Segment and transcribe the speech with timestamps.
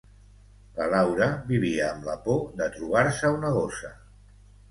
[0.77, 3.93] La Laura vivia amb la por de trobar-se una gossa.